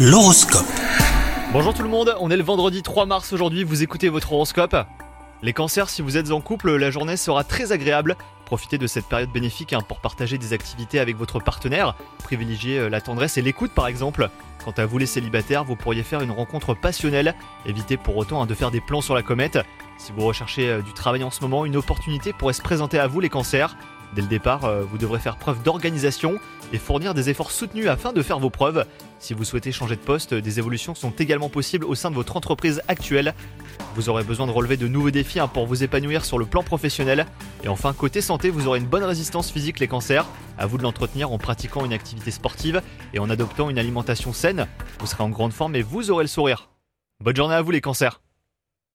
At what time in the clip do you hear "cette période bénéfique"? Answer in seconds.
8.86-9.72